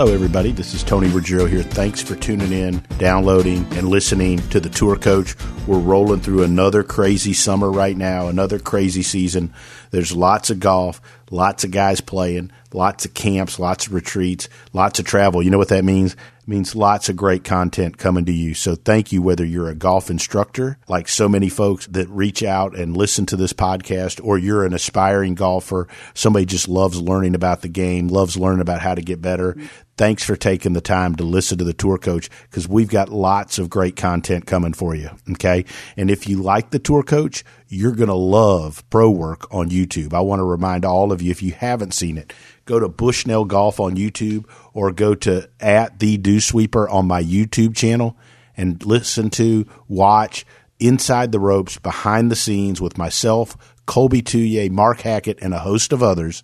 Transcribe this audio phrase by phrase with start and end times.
[0.00, 0.50] Hello, everybody.
[0.50, 1.62] This is Tony Ruggiero here.
[1.62, 5.36] Thanks for tuning in, downloading, and listening to the Tour Coach.
[5.66, 9.52] We're rolling through another crazy summer right now, another crazy season.
[9.90, 14.98] There's lots of golf, lots of guys playing, lots of camps, lots of retreats, lots
[14.98, 15.42] of travel.
[15.42, 16.14] You know what that means?
[16.14, 18.54] It means lots of great content coming to you.
[18.54, 22.74] So thank you, whether you're a golf instructor, like so many folks that reach out
[22.74, 27.60] and listen to this podcast, or you're an aspiring golfer, somebody just loves learning about
[27.60, 29.56] the game, loves learning about how to get better.
[30.00, 33.58] Thanks for taking the time to listen to the tour coach because we've got lots
[33.58, 35.10] of great content coming for you.
[35.32, 35.66] Okay.
[35.94, 40.14] And if you like the tour coach, you're going to love pro work on YouTube.
[40.14, 42.32] I want to remind all of you, if you haven't seen it,
[42.64, 47.22] go to Bushnell Golf on YouTube or go to at the Dew Sweeper on my
[47.22, 48.16] YouTube channel
[48.56, 50.46] and listen to, watch
[50.78, 55.92] inside the ropes, behind the scenes with myself, Colby Touye, Mark Hackett, and a host
[55.92, 56.42] of others.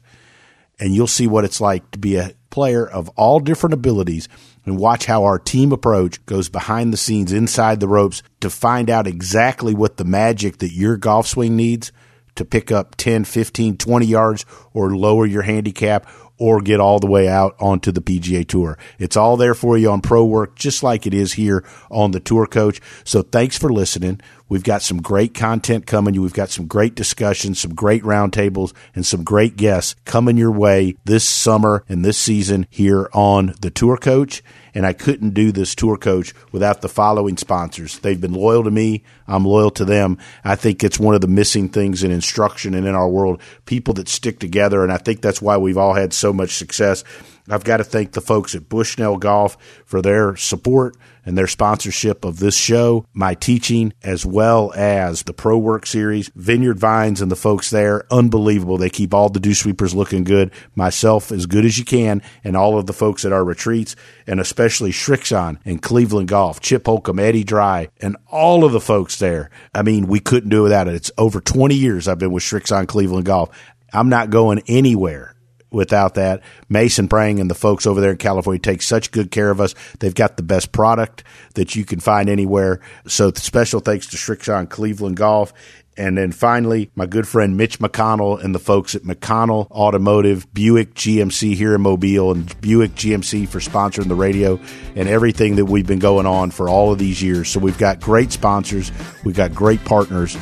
[0.79, 4.29] And you'll see what it's like to be a player of all different abilities
[4.65, 8.91] and watch how our team approach goes behind the scenes inside the ropes to find
[8.91, 11.93] out exactly what the magic that your golf swing needs
[12.35, 16.07] to pick up 10, 15, 20 yards or lower your handicap
[16.39, 18.79] or get all the way out onto the PGA Tour.
[18.99, 22.21] It's all there for you on Pro Work, just like it is here on the
[22.21, 22.81] Tour Coach.
[23.05, 24.21] So thanks for listening.
[24.49, 26.21] We've got some great content coming.
[26.21, 30.97] We've got some great discussions, some great roundtables, and some great guests coming your way
[31.05, 34.43] this summer and this season here on the Tour Coach.
[34.73, 37.99] And I couldn't do this tour coach without the following sponsors.
[37.99, 39.05] They've been loyal to me.
[39.27, 40.19] I'm loyal to them.
[40.45, 43.41] I think it's one of the missing things in instruction and in our world.
[43.65, 44.83] People that stick together.
[44.83, 47.05] And I think that's why we've all had so much success.
[47.49, 52.25] I've got to thank the folks at Bushnell Golf for their support and their sponsorship
[52.25, 57.31] of this show, my teaching, as well as the Pro Work series, Vineyard Vines and
[57.31, 58.07] the folks there.
[58.13, 58.79] Unbelievable.
[58.79, 60.53] They keep all the dew sweepers looking good.
[60.77, 63.97] Myself as good as you can, and all of the folks at our retreats,
[64.27, 69.19] and especially Srixon and Cleveland Golf, Chip Holcomb, Eddie Dry, and all of the folks
[69.19, 69.51] there.
[69.75, 70.95] I mean, we couldn't do without it.
[70.95, 73.51] It's over 20 years I've been with Srixon Cleveland Golf.
[73.93, 75.36] I'm not going anywhere
[75.71, 76.43] without that.
[76.69, 79.75] Mason Prang and the folks over there in California take such good care of us.
[79.99, 82.81] They've got the best product that you can find anywhere.
[83.07, 85.53] So special thanks to Srixon Cleveland Golf.
[85.99, 90.93] And then finally, my good friend Mitch McConnell and the folks at McConnell Automotive, Buick
[90.93, 94.61] GMC here in Mobile, and Buick GMC for sponsoring the radio
[94.95, 97.49] and everything that we've been going on for all of these years.
[97.49, 98.93] So we've got great sponsors,
[99.25, 100.37] we've got great partners,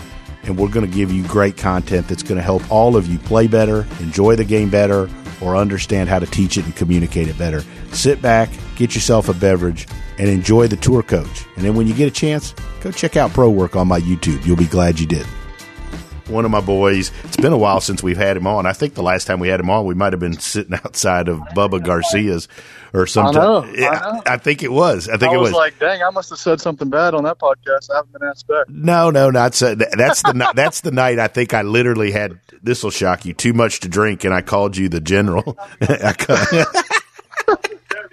[0.47, 3.19] and we're going to give you great content that's going to help all of you
[3.19, 5.09] play better, enjoy the game better,
[5.41, 7.62] or understand how to teach it and communicate it better.
[7.93, 9.87] Sit back, get yourself a beverage,
[10.19, 11.44] and enjoy the tour coach.
[11.56, 14.44] And then when you get a chance, go check out Pro Work on my YouTube.
[14.47, 15.27] You'll be glad you did
[16.29, 17.11] one of my boys.
[17.25, 18.67] It's been a while since we've had him on.
[18.67, 21.29] I think the last time we had him on, we might have been sitting outside
[21.29, 22.49] of Bubba Garcia's
[22.93, 23.37] or something.
[23.37, 24.23] I, know, yeah, I, know.
[24.27, 25.09] I think it was.
[25.09, 25.57] I think I it was, was.
[25.57, 27.91] like, dang, I must have said something bad on that podcast.
[27.91, 28.69] I haven't been asked back.
[28.69, 29.75] No, no, not so.
[29.75, 31.19] That's the that's the night.
[31.19, 32.39] I think I literally had.
[32.62, 33.35] This will shock you.
[33.35, 35.59] Too much to drink, and I called you the general.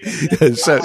[0.56, 0.80] so,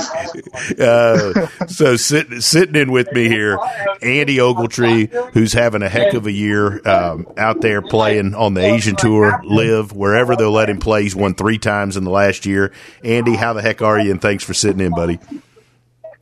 [0.78, 3.58] uh, so sitting sitting in with me here,
[4.02, 8.60] Andy Ogletree, who's having a heck of a year um, out there playing on the
[8.60, 11.02] Asian Tour, live wherever they'll let him play.
[11.02, 12.72] He's won three times in the last year.
[13.02, 14.10] Andy, how the heck are you?
[14.10, 15.18] And thanks for sitting in, buddy.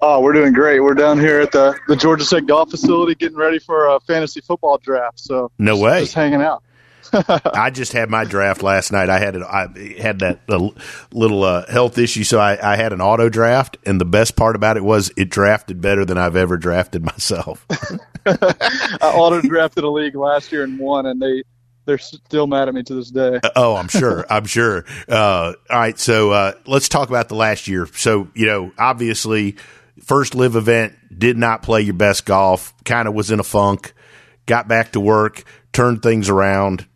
[0.01, 0.81] Oh, we're doing great.
[0.81, 4.41] We're down here at the the Georgia Tech Golf Facility, getting ready for a fantasy
[4.41, 5.19] football draft.
[5.19, 6.63] So no way, just hanging out.
[7.55, 9.09] I just had my draft last night.
[9.09, 9.43] I had it.
[9.43, 9.69] I
[10.01, 10.71] had that uh,
[11.13, 14.57] little uh, health issue, so I, I, had an auto draft, and the best part
[14.57, 17.65] about it was it drafted better than I've ever drafted myself.
[18.27, 21.45] I auto drafted a league last year and won, and they
[21.87, 23.39] they're still mad at me to this day.
[23.43, 24.27] Uh, oh, I'm sure.
[24.31, 24.85] I'm sure.
[25.09, 27.87] Uh, all right, so uh, let's talk about the last year.
[27.95, 29.57] So you know, obviously,
[30.03, 32.75] first live event did not play your best golf.
[32.85, 33.93] Kind of was in a funk.
[34.47, 36.87] Got back to work, turned things around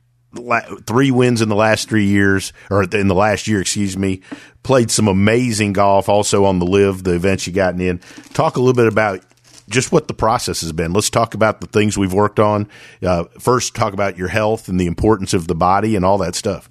[0.86, 4.20] three wins in the last three years, or in the last year, excuse me.
[4.62, 7.98] Played some amazing golf also on the live, the events you gotten in.
[8.34, 9.22] Talk a little bit about
[9.68, 10.92] just what the process has been.
[10.92, 12.68] Let's talk about the things we've worked on.
[13.02, 16.34] Uh, first, talk about your health and the importance of the body and all that
[16.34, 16.70] stuff.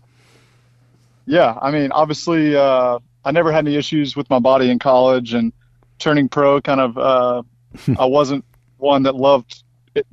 [1.25, 5.33] Yeah, I mean, obviously, uh, I never had any issues with my body in college,
[5.33, 5.51] and
[6.00, 7.44] turning pro, kind of, uh,
[8.00, 8.45] I wasn't
[8.77, 9.63] one that loved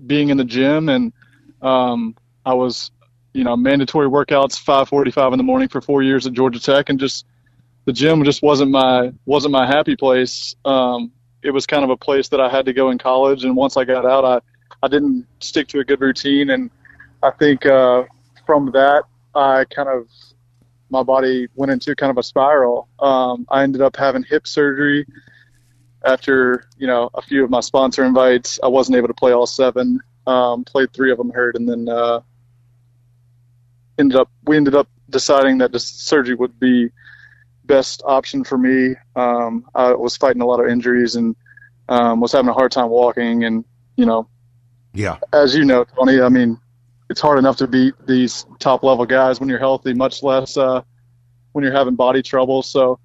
[0.06, 1.12] being in the gym, and
[1.62, 2.90] um, I was
[3.34, 6.98] you know, mandatory workouts, 5:45 in the morning for four years at Georgia Tech, and
[6.98, 7.26] just
[7.84, 10.54] the gym just wasn't my wasn't my happy place.
[10.64, 13.54] Um, it was kind of a place that I had to go in college, and
[13.54, 14.40] once I got out, I
[14.82, 16.70] I didn't stick to a good routine, and
[17.22, 18.04] I think uh,
[18.46, 19.04] from that
[19.34, 20.08] I kind of
[20.90, 22.88] my body went into kind of a spiral.
[23.00, 25.06] Um, I ended up having hip surgery
[26.04, 28.60] after you know a few of my sponsor invites.
[28.62, 30.00] I wasn't able to play all seven.
[30.26, 32.20] Um, played three of them hurt, and then uh,
[33.98, 36.90] ended up we ended up deciding that the surgery would be
[37.64, 38.94] best option for me.
[39.16, 41.36] Um, I was fighting a lot of injuries and
[41.88, 43.64] um, was having a hard time walking, and
[43.96, 44.28] you know,
[44.92, 46.58] yeah, as you know, Tony, I mean,
[47.10, 50.82] it's hard enough to beat these top level guys when you're healthy, much less uh,
[51.52, 52.62] when you're having body trouble.
[52.62, 52.98] So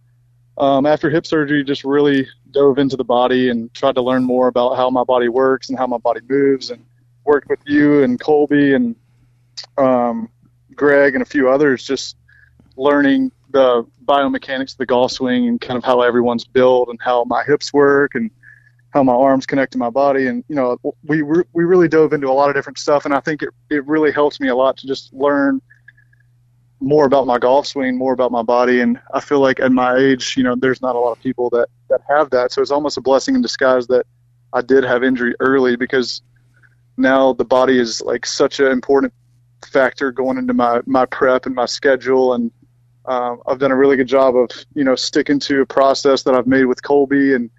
[0.57, 4.47] um, after hip surgery, just really dove into the body and tried to learn more
[4.47, 6.83] about how my body works and how my body moves, and
[7.25, 8.95] worked with you and Colby and
[9.77, 10.30] um,
[10.80, 12.16] Greg and a few others, just
[12.78, 17.26] learning the biomechanics of the golf swing and kind of how everyone's built and how
[17.26, 18.31] my hips work and
[18.92, 20.28] how my arms connect to my body.
[20.28, 23.04] And, you know, we, we really dove into a lot of different stuff.
[23.04, 25.62] And I think it, it really helps me a lot to just learn
[26.80, 28.80] more about my golf swing, more about my body.
[28.80, 31.50] And I feel like at my age, you know, there's not a lot of people
[31.50, 32.54] that, that have that.
[32.54, 34.06] So it's almost a blessing in disguise that
[34.54, 36.22] I did have injury early because
[36.96, 39.14] now the body is like such an important
[39.65, 42.33] factor going into my, my prep and my schedule.
[42.33, 42.51] And
[43.06, 46.35] um, I've done a really good job of, you know, sticking to a process that
[46.35, 47.50] I've made with Colby and,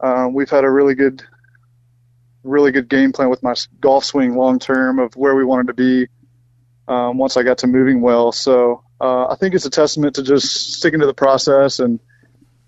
[0.00, 1.22] um, we've had a really good,
[2.42, 5.72] really good game plan with my golf swing long term of where we wanted to
[5.72, 6.08] be
[6.88, 8.30] um, once I got to moving well.
[8.30, 12.00] So uh, I think it's a testament to just sticking to the process and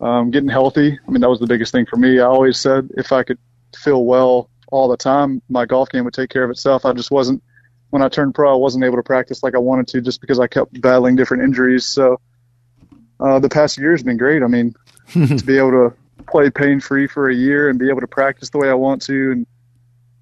[0.01, 0.99] um, getting healthy.
[1.07, 2.21] I mean, that was the biggest thing for me.
[2.21, 3.39] I always said if I could
[3.77, 6.87] feel well all the time, my golf game would take care of itself.
[6.87, 7.43] I just wasn't
[7.91, 8.53] when I turned pro.
[8.53, 11.43] I wasn't able to practice like I wanted to just because I kept battling different
[11.43, 11.85] injuries.
[11.87, 12.21] So
[13.21, 14.43] uh, the past year has been great.
[14.43, 14.75] I mean,
[15.13, 15.95] to be able to
[16.27, 19.03] play pain free for a year and be able to practice the way I want
[19.03, 19.47] to and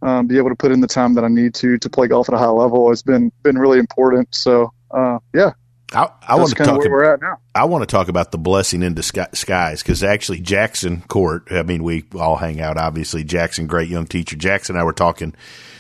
[0.03, 2.29] um, be able to put in the time that I need to to play golf
[2.29, 4.35] at a high level has been been really important.
[4.35, 5.53] So uh, yeah,
[5.95, 6.79] I, I want to talk.
[6.79, 7.39] Where we're at now.
[7.55, 11.49] I want to talk about the blessing in disguise because actually Jackson Court.
[11.51, 12.77] I mean, we all hang out.
[12.77, 14.37] Obviously, Jackson, great young teacher.
[14.37, 15.35] Jackson and I were talking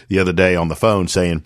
[0.08, 1.44] the other day on the phone, saying,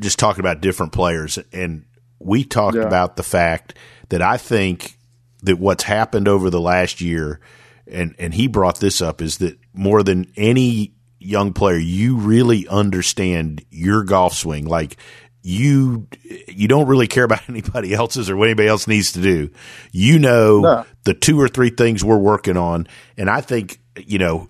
[0.00, 1.84] just talking about different players, and
[2.18, 2.82] we talked yeah.
[2.82, 3.74] about the fact
[4.08, 4.98] that I think
[5.42, 7.40] that what's happened over the last year,
[7.86, 12.68] and and he brought this up, is that more than any young player, you really
[12.68, 14.66] understand your golf swing.
[14.66, 14.96] Like
[15.42, 16.06] you,
[16.48, 19.50] you don't really care about anybody else's or what anybody else needs to do.
[19.92, 20.86] You know no.
[21.04, 22.86] the two or three things we're working on,
[23.16, 24.48] and I think you know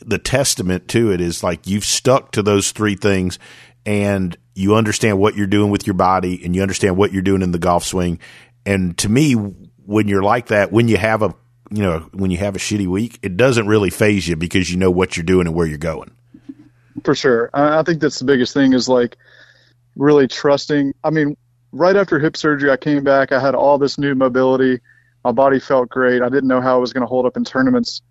[0.00, 3.38] the testament to it is like you've stuck to those three things
[3.84, 7.42] and you understand what you're doing with your body and you understand what you're doing
[7.42, 8.18] in the golf swing.
[8.64, 11.34] And to me, when you're like that, when you have a
[11.70, 14.76] you know when you have a shitty week, it doesn't really phase you because you
[14.76, 16.10] know what you're doing and where you're going.
[17.04, 19.16] For sure, I think that's the biggest thing is like
[19.96, 20.92] really trusting.
[21.02, 21.36] I mean,
[21.72, 23.32] right after hip surgery, I came back.
[23.32, 24.80] I had all this new mobility.
[25.24, 26.20] My body felt great.
[26.20, 28.02] I didn't know how I was going to hold up in tournaments,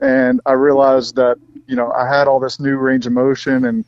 [0.00, 1.36] and I realized that
[1.66, 3.84] you know I had all this new range of motion and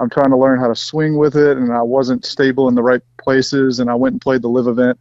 [0.00, 2.82] I'm trying to learn how to swing with it, and I wasn't stable in the
[2.82, 3.80] right places.
[3.80, 4.98] And I went and played the live event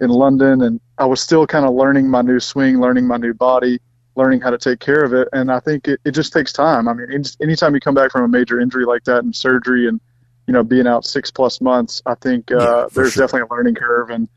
[0.00, 3.34] in London, and I was still kind of learning my new swing, learning my new
[3.34, 3.80] body,
[4.16, 5.28] learning how to take care of it.
[5.32, 6.88] And I think it, it just takes time.
[6.88, 10.00] I mean, anytime you come back from a major injury like that and surgery, and
[10.46, 13.24] you know, being out six plus months, I think uh, yeah, there's sure.
[13.26, 14.10] definitely a learning curve.
[14.10, 14.28] And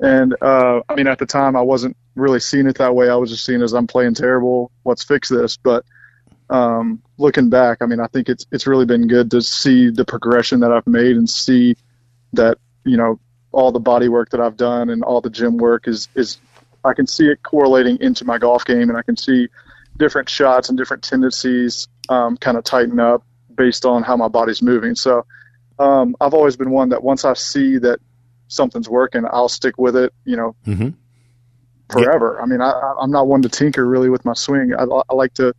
[0.00, 3.08] and uh, I mean, at the time, I wasn't really seeing it that way.
[3.08, 4.70] I was just seeing as I'm playing terrible.
[4.84, 5.56] Let's fix this.
[5.56, 5.84] But
[6.50, 10.04] um, looking back, I mean, I think it's it's really been good to see the
[10.04, 11.76] progression that I've made and see
[12.32, 13.20] that you know
[13.52, 16.38] all the body work that I've done and all the gym work is is
[16.84, 19.48] I can see it correlating into my golf game, and I can see
[19.96, 23.24] different shots and different tendencies um, kind of tighten up
[23.54, 24.94] based on how my body's moving.
[24.94, 25.26] So
[25.78, 27.98] um, I've always been one that once I see that
[28.46, 30.14] something's working, I'll stick with it.
[30.24, 30.56] You know.
[30.66, 30.90] Mm-hmm.
[31.90, 32.36] Forever.
[32.36, 32.42] Yeah.
[32.42, 34.74] I mean, I, I'm not one to tinker really with my swing.
[34.78, 35.54] I, I like to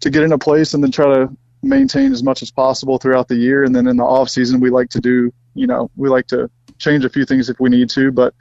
[0.00, 3.28] to get in a place and then try to maintain as much as possible throughout
[3.28, 3.64] the year.
[3.64, 6.50] And then in the off season, we like to do, you know, we like to
[6.78, 8.12] change a few things if we need to.
[8.12, 8.34] But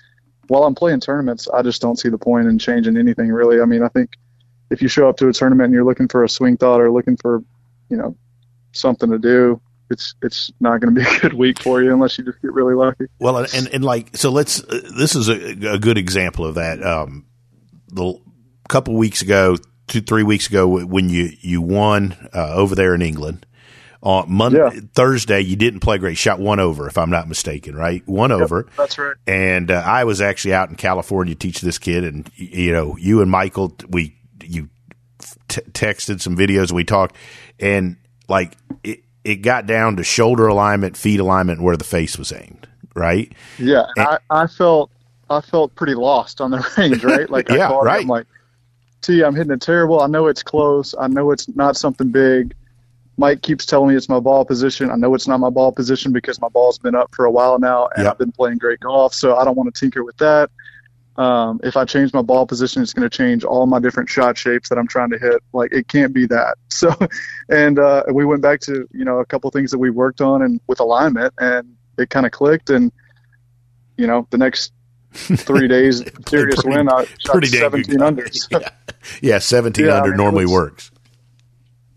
[0.47, 3.61] while I'm playing tournaments, I just don't see the point in changing anything really.
[3.61, 4.11] I mean, I think
[4.69, 6.91] if you show up to a tournament and you're looking for a swing thought or
[6.91, 7.43] looking for,
[7.89, 8.15] you know,
[8.73, 12.17] something to do, it's it's not going to be a good week for you unless
[12.17, 13.05] you just get really lucky.
[13.19, 14.61] Well, and and like so, let's.
[14.61, 16.83] Uh, this is a, a, good example of that.
[16.83, 17.25] Um,
[17.87, 18.19] the
[18.67, 19.55] couple weeks ago,
[19.87, 23.45] two three weeks ago, when you you won uh, over there in England,
[24.01, 24.79] on Monday, yeah.
[24.93, 26.17] Thursday, you didn't play great.
[26.17, 28.07] Shot one over, if I'm not mistaken, right?
[28.07, 28.67] One yep, over.
[28.77, 29.15] That's right.
[29.25, 32.95] And uh, I was actually out in California to teach this kid, and you know,
[32.97, 34.69] you and Michael, we you
[35.47, 37.15] t- texted some videos, we talked,
[37.59, 42.31] and like it, it got down to shoulder alignment, feet alignment, where the face was
[42.31, 43.31] aimed, right?
[43.57, 44.91] Yeah, and, I, I felt
[45.29, 47.29] I felt pretty lost on the range, right?
[47.29, 48.01] Like yeah, I right.
[48.01, 48.27] I'm like,
[49.01, 50.01] T, I'm hitting it terrible.
[50.01, 50.95] I know it's close.
[50.99, 52.55] I know it's not something big.
[53.17, 54.91] Mike keeps telling me it's my ball position.
[54.91, 57.57] I know it's not my ball position because my ball's been up for a while
[57.57, 58.11] now, and Yep.
[58.11, 59.13] I've been playing great golf.
[59.13, 60.51] So I don't want to tinker with that.
[61.15, 64.37] Um, if I change my ball position, it's going to change all my different shot
[64.37, 65.41] shapes that I'm trying to hit.
[65.51, 66.57] Like it can't be that.
[66.69, 66.93] So,
[67.49, 70.43] and uh, we went back to you know a couple things that we worked on
[70.43, 72.69] and with alignment, and it kind of clicked.
[72.69, 72.91] And
[73.97, 74.73] you know the next
[75.17, 78.07] three days, serious pretty- win, I shot pretty 17 golf.
[78.07, 78.27] under.
[78.31, 78.69] So, yeah.
[79.21, 80.91] yeah, seventeen Yeah, I under mean, normally was- works.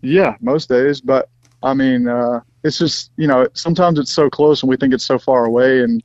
[0.01, 0.99] Yeah, most days.
[1.01, 1.29] But
[1.63, 5.05] I mean, uh, it's just you know sometimes it's so close and we think it's
[5.05, 6.03] so far away, and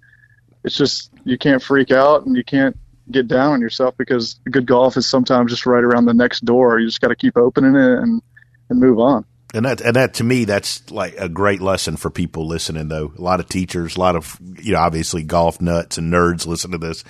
[0.65, 2.77] it's just you can't freak out and you can't
[3.11, 6.79] get down on yourself because good golf is sometimes just right around the next door.
[6.81, 8.21] You just got to keep opening it and
[8.69, 9.25] and move on.
[9.57, 12.89] And that, and that to me, that's like a great lesson for people listening.
[12.89, 16.47] Though a lot of teachers, a lot of you know, obviously golf nuts and nerds
[16.47, 17.05] listen to this.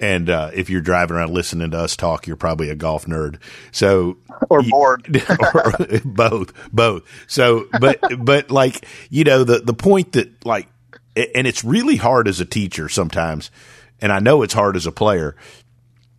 [0.00, 3.38] And uh, if you're driving around listening to us talk, you're probably a golf nerd.
[3.70, 4.16] So
[4.48, 5.22] Or bored.
[5.54, 7.02] or both, both.
[7.26, 10.68] So, but, but like, you know, the, the point that like,
[11.14, 13.50] and it's really hard as a teacher sometimes.
[14.00, 15.36] And I know it's hard as a player,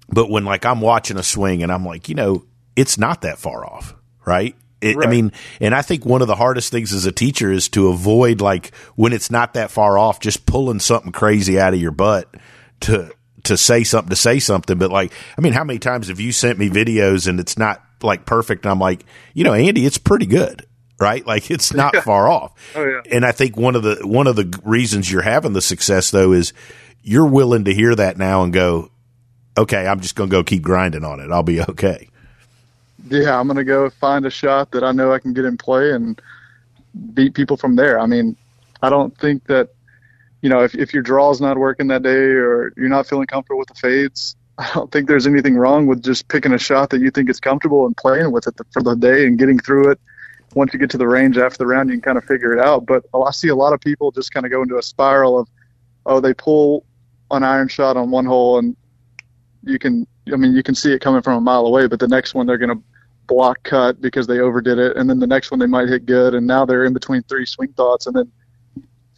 [0.09, 2.45] but when like I'm watching a swing and I'm like, you know,
[2.75, 3.95] it's not that far off,
[4.25, 4.55] right?
[4.81, 7.69] It, I mean, and I think one of the hardest things as a teacher is
[7.69, 11.79] to avoid like when it's not that far off, just pulling something crazy out of
[11.79, 12.33] your butt
[12.81, 13.11] to
[13.43, 14.77] to say something to say something.
[14.77, 17.83] But like, I mean, how many times have you sent me videos and it's not
[18.01, 18.65] like perfect?
[18.65, 20.65] And I'm like, you know, Andy, it's pretty good,
[20.99, 21.25] right?
[21.25, 22.53] Like it's not far off.
[22.75, 23.01] Oh, yeah.
[23.11, 26.33] And I think one of the one of the reasons you're having the success though
[26.33, 26.53] is
[27.03, 28.91] you're willing to hear that now and go,
[29.57, 31.31] okay, I'm just going to go keep grinding on it.
[31.31, 32.09] I'll be okay.
[33.09, 35.91] Yeah, I'm gonna go find a shot that I know I can get in play
[35.91, 36.21] and
[37.13, 37.99] beat people from there.
[37.99, 38.35] I mean,
[38.81, 39.69] I don't think that
[40.41, 43.59] you know if if your draw's not working that day or you're not feeling comfortable
[43.59, 47.01] with the fades, I don't think there's anything wrong with just picking a shot that
[47.01, 49.99] you think is comfortable and playing with it for the day and getting through it.
[50.53, 52.59] Once you get to the range after the round, you can kind of figure it
[52.59, 52.85] out.
[52.85, 55.49] But I see a lot of people just kind of go into a spiral of,
[56.05, 56.85] oh, they pull
[57.31, 58.75] an iron shot on one hole and
[59.63, 62.07] you can, I mean, you can see it coming from a mile away, but the
[62.07, 62.83] next one they're going to
[63.31, 66.35] block cut because they overdid it, and then the next one they might hit good,
[66.35, 68.29] and now they're in between three swing thoughts, and then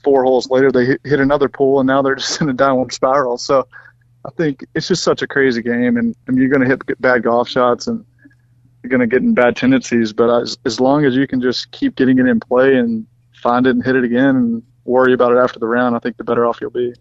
[0.03, 3.39] four holes later they hit, another pull, and now they're just in a downward spiral.
[3.39, 3.67] So
[4.23, 7.23] I think it's just such a crazy game, and, and you're going to hit bad
[7.23, 8.05] golf shots, and
[8.83, 10.13] you're going to get in bad tendencies.
[10.13, 13.07] But as, as long as you can just keep getting it in play and
[13.41, 16.17] find it and hit it again, and worry about it after the round, I think
[16.17, 16.93] the better off you'll be.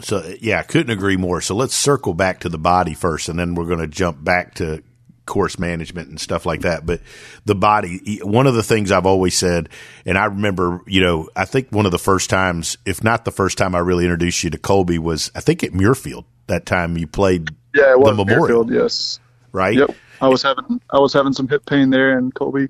[0.00, 1.40] So yeah, couldn't agree more.
[1.40, 4.54] So let's circle back to the body first, and then we're going to jump back
[4.56, 4.82] to
[5.26, 6.86] course management and stuff like that.
[6.86, 7.00] But
[7.44, 9.68] the body, one of the things I've always said,
[10.06, 13.32] and I remember, you know, I think one of the first times, if not the
[13.32, 16.96] first time I really introduced you to Colby was, I think at Muirfield that time
[16.96, 19.20] you played Yeah, it was the Memorial, Fairfield, yes.
[19.52, 19.76] right?
[19.76, 19.90] Yep.
[20.20, 22.68] I was having I was having some hip pain there, and Colby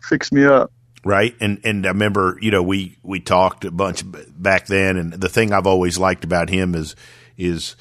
[0.00, 0.72] fixed me up.
[1.04, 1.34] right?
[1.40, 5.28] And and I remember, you know, we we talked a bunch back then, and the
[5.28, 6.96] thing I've always liked about him is
[7.36, 7.76] is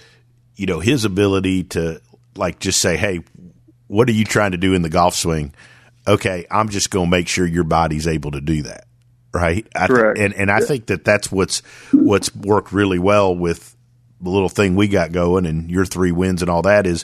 [0.56, 2.02] you know his ability to
[2.36, 3.22] like just say, hey,
[3.92, 5.54] what are you trying to do in the golf swing?
[6.08, 8.86] Okay, I'm just going to make sure your body's able to do that,
[9.34, 9.68] right?
[9.76, 10.18] I th- Correct.
[10.20, 11.60] and and I think that that's what's
[11.92, 13.76] what's worked really well with
[14.22, 17.04] the little thing we got going and your three wins and all that is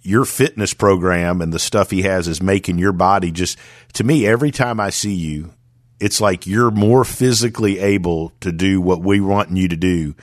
[0.00, 3.58] your fitness program and the stuff he has is making your body just
[3.92, 5.52] to me every time I see you
[6.00, 10.14] it's like you're more physically able to do what we want you to do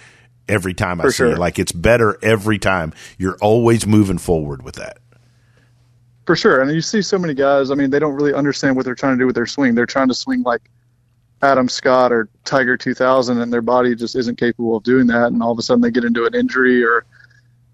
[0.48, 1.38] every time I For see you sure.
[1.38, 4.98] like it's better every time you're always moving forward with that
[6.30, 6.62] For sure.
[6.62, 9.18] And you see so many guys, I mean, they don't really understand what they're trying
[9.18, 9.74] to do with their swing.
[9.74, 10.62] They're trying to swing like
[11.42, 15.42] Adam Scott or Tiger 2000 and their body just isn't capable of doing that and
[15.42, 17.08] all of a sudden they get into an injury or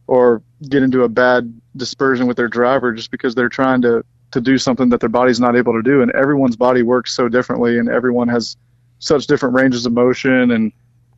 [0.08, 4.40] or get into a bad dispersion with their driver just because they're trying to to
[4.40, 7.78] do something that their body's not able to do and everyone's body works so differently
[7.78, 8.56] and everyone has
[9.00, 10.72] such different ranges of motion and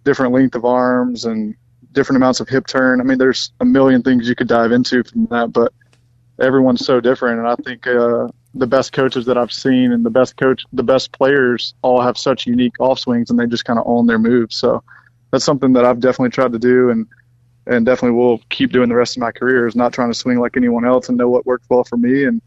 [0.03, 1.55] different length of arms and
[1.91, 2.99] different amounts of hip turn.
[2.99, 5.71] I mean, there's a million things you could dive into from that, but
[6.39, 7.39] everyone's so different.
[7.39, 10.83] And I think uh, the best coaches that I've seen and the best coach, the
[10.83, 14.19] best players, all have such unique off swings, and they just kind of own their
[14.19, 14.55] moves.
[14.55, 14.83] So
[15.31, 17.07] that's something that I've definitely tried to do, and
[17.65, 19.67] and definitely will keep doing the rest of my career.
[19.67, 22.25] Is not trying to swing like anyone else and know what worked well for me,
[22.25, 22.41] and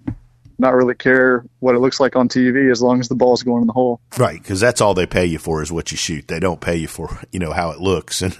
[0.60, 3.62] not really care what it looks like on TV as long as the ball's going
[3.62, 4.00] in the hole.
[4.18, 6.76] right because that's all they pay you for is what you shoot they don't pay
[6.76, 8.38] you for you know how it looks and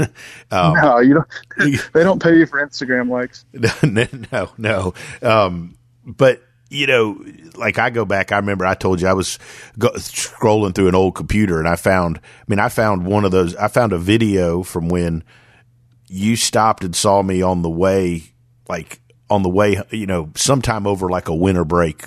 [0.51, 1.83] um, No, you don't.
[1.93, 3.45] they don't pay you for Instagram likes.
[4.33, 4.95] no, no.
[5.23, 7.25] Um, but you know,
[7.57, 9.39] like I go back, I remember I told you I was
[9.79, 13.33] go, scrolling through an old computer and I found, I mean, I found one of
[13.33, 15.25] those, I found a video from when
[16.07, 18.23] you stopped and saw me on the way,
[18.69, 19.01] like
[19.31, 22.05] on the way, you know, sometime over like a winter break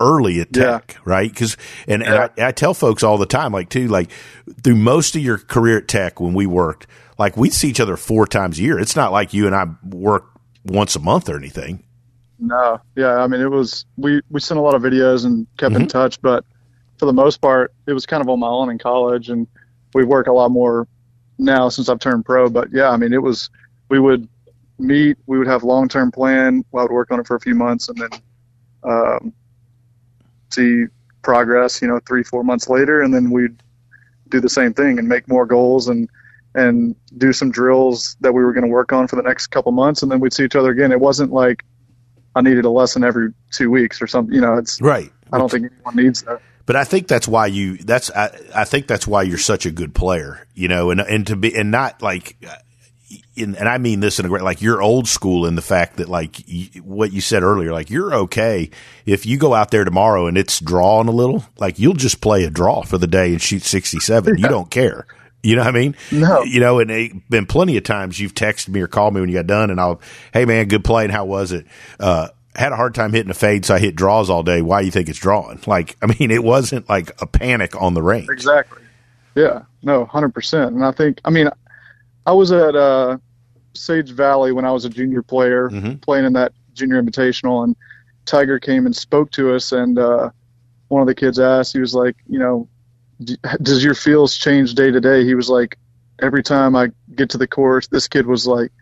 [0.00, 1.00] early at Tech, yeah.
[1.04, 1.30] right?
[1.30, 1.56] Because
[1.86, 2.24] and, yeah.
[2.24, 4.10] and I, I, tell folks all the time, like too, like
[4.62, 6.86] through most of your career at Tech when we worked,
[7.18, 8.78] like we'd see each other four times a year.
[8.78, 10.26] It's not like you and I work
[10.64, 11.84] once a month or anything.
[12.38, 15.74] No, yeah, I mean it was we we sent a lot of videos and kept
[15.74, 15.82] mm-hmm.
[15.82, 16.44] in touch, but
[16.98, 19.46] for the most part, it was kind of on my own in college, and
[19.94, 20.88] we work a lot more
[21.38, 22.50] now since I've turned pro.
[22.50, 23.50] But yeah, I mean it was
[23.88, 24.28] we would
[24.82, 26.64] meet, we would have long term plan.
[26.74, 28.10] I would work on it for a few months, and then
[28.82, 29.32] um,
[30.50, 30.84] see
[31.22, 31.80] progress.
[31.80, 33.62] You know, three four months later, and then we'd
[34.28, 36.08] do the same thing and make more goals and
[36.54, 39.72] and do some drills that we were going to work on for the next couple
[39.72, 40.92] months, and then we'd see each other again.
[40.92, 41.64] It wasn't like
[42.34, 44.34] I needed a lesson every two weeks or something.
[44.34, 45.10] You know, it's right.
[45.32, 46.42] I don't think anyone needs that.
[46.64, 47.76] But I think that's why you.
[47.78, 50.46] That's I, I think that's why you're such a good player.
[50.54, 52.36] You know, and and to be and not like.
[53.34, 55.96] In, and I mean this in a great, like you're old school in the fact
[55.96, 58.70] that like you, what you said earlier, like you're okay
[59.06, 62.44] if you go out there tomorrow and it's drawing a little, like you'll just play
[62.44, 64.36] a draw for the day and shoot 67.
[64.36, 64.42] Yeah.
[64.42, 65.06] You don't care.
[65.42, 65.96] You know what I mean?
[66.12, 66.42] No.
[66.42, 69.28] You know, and it been plenty of times you've texted me or called me when
[69.28, 70.00] you got done, and I'll,
[70.32, 71.66] hey man, good play, and how was it?
[71.98, 74.62] Uh, had a hard time hitting a fade, so I hit draws all day.
[74.62, 75.60] Why do you think it's drawing?
[75.66, 78.28] Like, I mean, it wasn't like a panic on the range.
[78.30, 78.82] Exactly.
[79.34, 79.62] Yeah.
[79.82, 80.74] No, hundred percent.
[80.74, 81.48] And I think, I mean,
[82.26, 83.18] I was at uh,
[83.74, 85.96] Sage Valley when I was a junior player, mm-hmm.
[85.96, 87.76] playing in that junior invitational, and
[88.24, 90.30] Tiger came and spoke to us, and uh,
[90.88, 92.68] one of the kids asked, he was like, you know,
[93.62, 95.24] does your feels change day to day?
[95.24, 95.78] He was like,
[96.20, 98.72] every time I get to the course, this kid was like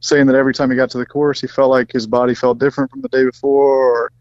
[0.00, 2.58] saying that every time he got to the course, he felt like his body felt
[2.58, 4.12] different from the day before, or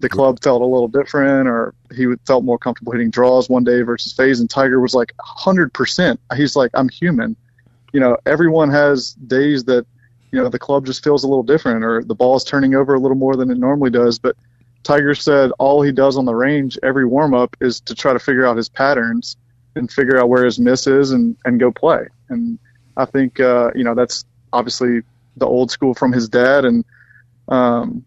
[0.00, 3.82] the club felt a little different, or he felt more comfortable hitting draws one day
[3.82, 4.40] versus fades.
[4.40, 6.18] And Tiger was like 100%.
[6.36, 7.36] He's like, I'm human.
[7.92, 9.86] You know, everyone has days that,
[10.30, 12.94] you know, the club just feels a little different, or the ball is turning over
[12.94, 14.18] a little more than it normally does.
[14.18, 14.36] But
[14.82, 18.18] Tiger said all he does on the range every warm up is to try to
[18.18, 19.36] figure out his patterns
[19.76, 22.06] and figure out where his miss is and, and go play.
[22.28, 22.58] And
[22.96, 25.02] I think, uh, you know, that's obviously
[25.36, 26.64] the old school from his dad.
[26.64, 26.84] And
[27.48, 28.04] um,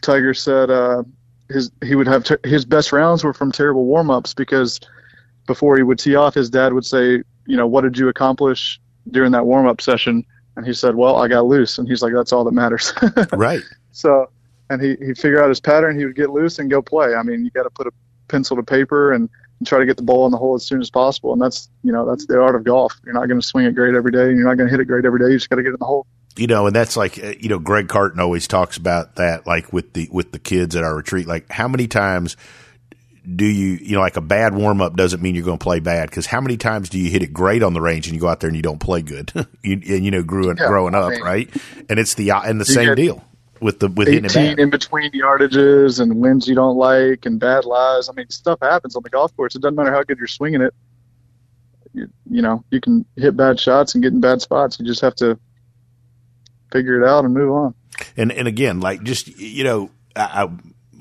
[0.00, 1.02] Tiger said uh,
[1.48, 4.80] his he would have ter- his best rounds were from terrible warm ups because
[5.46, 8.80] before he would tee off, his dad would say, you know, what did you accomplish
[9.10, 10.24] during that warm up session?
[10.56, 11.78] And he said, well, I got loose.
[11.78, 12.92] And he's like, that's all that matters.
[13.32, 13.62] right.
[13.92, 14.28] So
[14.72, 15.98] and he he'd figure out his pattern.
[15.98, 17.14] He would get loose and go play.
[17.14, 17.92] I mean, you got to put a
[18.28, 20.80] pencil to paper and, and, try to get the ball in the hole as soon
[20.80, 21.32] as possible.
[21.32, 22.98] And that's you know that's the art of golf.
[23.04, 24.80] You're not going to swing it great every day, and you're not going to hit
[24.80, 25.26] it great every day.
[25.26, 26.06] You just got to get in the hole.
[26.36, 29.92] You know, and that's like you know, Greg Carton always talks about that, like with
[29.92, 31.26] the with the kids at our retreat.
[31.26, 32.36] Like, how many times
[33.24, 35.78] do you you know like a bad warm up doesn't mean you're going to play
[35.78, 38.20] bad because how many times do you hit it great on the range and you
[38.20, 39.32] go out there and you don't play good
[39.62, 41.56] you, and you know growing yeah, growing up mean, right
[41.88, 43.24] and it's the and the same deal
[43.62, 48.08] with the with 18 in between yardages and winds you don't like and bad lies.
[48.08, 49.54] I mean, stuff happens on the golf course.
[49.54, 50.74] It doesn't matter how good you're swinging it.
[51.94, 54.80] You, you know, you can hit bad shots and get in bad spots.
[54.80, 55.38] You just have to
[56.72, 57.74] figure it out and move on.
[58.16, 60.48] And and again, like just you know, I, I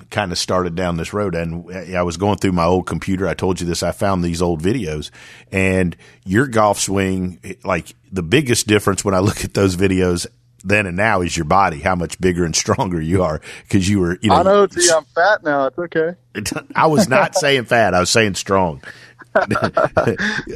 [0.09, 3.27] kind of started down this road and I was going through my old computer.
[3.27, 3.83] I told you this.
[3.83, 5.11] I found these old videos
[5.51, 10.27] and your golf swing, like the biggest difference when I look at those videos
[10.63, 13.99] then and now is your body, how much bigger and stronger you are because you
[13.99, 14.35] were, you know.
[14.35, 15.67] I know, T, I'm fat now.
[15.67, 16.15] It's okay.
[16.75, 17.93] I was not saying fat.
[17.93, 18.81] I was saying strong.
[19.35, 19.47] uh,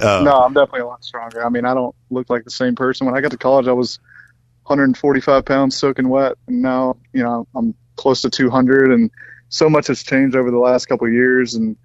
[0.01, 1.45] no, I'm definitely a lot stronger.
[1.45, 3.08] I mean, I don't look like the same person.
[3.08, 3.99] When I got to college, I was
[4.63, 9.12] 145 pounds soaking wet, and now, you know, I'm close to 200, and
[9.49, 11.75] so much has changed over the last couple years, and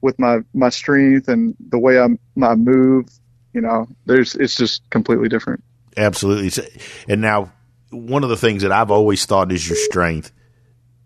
[0.00, 2.08] with my my strength and the way I
[2.42, 3.08] I move,
[3.52, 5.62] you know, there's it's just completely different.
[5.96, 6.64] Absolutely.
[7.08, 7.52] And now,
[7.90, 10.32] one of the things that I've always thought is your strength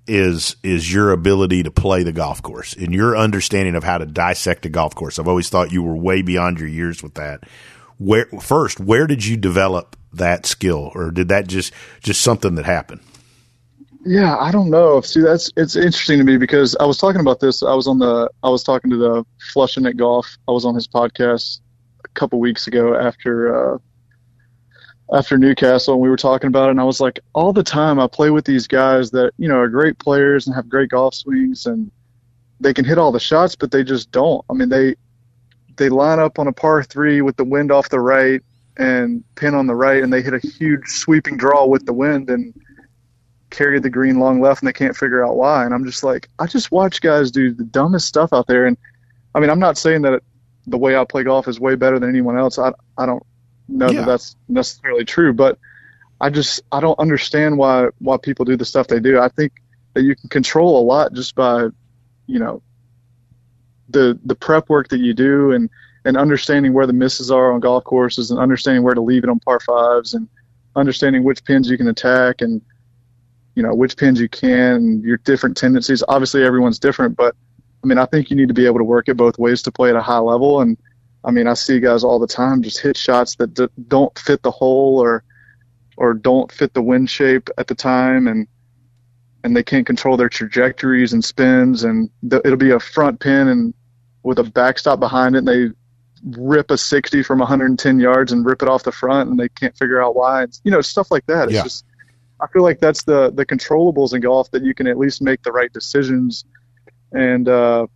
[0.06, 4.06] is is your ability to play the golf course and your understanding of how to
[4.06, 5.18] dissect a golf course.
[5.18, 7.44] I've always thought you were way beyond your years with that.
[7.98, 12.64] Where first, where did you develop that skill, or did that just just something that
[12.64, 13.00] happened?
[14.04, 15.00] Yeah, I don't know.
[15.00, 17.62] See, that's it's interesting to me because I was talking about this.
[17.62, 20.38] I was on the I was talking to the Flushing It Golf.
[20.48, 21.60] I was on his podcast
[22.04, 23.78] a couple weeks ago after uh,
[25.12, 28.00] after Newcastle and we were talking about it and I was like all the time
[28.00, 31.14] I play with these guys that you know are great players and have great golf
[31.14, 31.90] swings and
[32.60, 34.96] they can hit all the shots but they just don't I mean they
[35.76, 38.40] they line up on a par 3 with the wind off the right
[38.78, 42.30] and pin on the right and they hit a huge sweeping draw with the wind
[42.30, 42.54] and
[43.52, 46.28] carry the green long left and they can't figure out why and I'm just like
[46.38, 48.76] I just watch guys do the dumbest stuff out there and
[49.34, 50.22] I mean I'm not saying that
[50.66, 53.22] the way I play golf is way better than anyone else I I don't
[53.68, 54.00] know Yeah.
[54.00, 55.58] that that's necessarily true, but
[56.20, 59.18] I just I don't understand why why people do the stuff they do.
[59.18, 59.52] I think
[59.94, 61.66] that you can control a lot just by,
[62.26, 62.62] you know,
[63.88, 65.68] the the prep work that you do and
[66.04, 69.30] and understanding where the misses are on golf courses and understanding where to leave it
[69.30, 70.28] on par fives and
[70.76, 72.62] understanding which pins you can attack and
[73.54, 76.02] you know which pins you can your different tendencies.
[76.08, 77.34] Obviously, everyone's different, but
[77.84, 79.72] I mean, I think you need to be able to work it both ways to
[79.72, 80.60] play at a high level.
[80.60, 80.78] And
[81.24, 84.42] I mean, I see guys all the time just hit shots that d- don't fit
[84.42, 85.24] the hole or
[85.96, 88.46] or don't fit the wind shape at the time, and
[89.44, 93.48] and they can't control their trajectories and spins, and th- it'll be a front pin
[93.48, 93.74] and
[94.22, 95.68] with a backstop behind it, and they
[96.38, 99.76] rip a 60 from 110 yards and rip it off the front, and they can't
[99.76, 100.44] figure out why.
[100.44, 101.48] It's, you know, stuff like that.
[101.48, 101.62] It's Yeah.
[101.64, 101.84] just
[102.42, 105.42] I feel like that's the the controllables in golf that you can at least make
[105.42, 106.44] the right decisions,
[107.12, 107.86] and uh,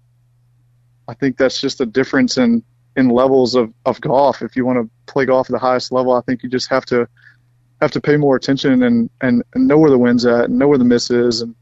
[1.08, 2.62] I think that's just a difference in
[2.96, 4.42] in levels of, of golf.
[4.42, 6.86] If you want to play golf at the highest level, I think you just have
[6.86, 7.06] to
[7.80, 10.66] have to pay more attention and, and, and know where the wind's at and know
[10.66, 11.54] where the miss is and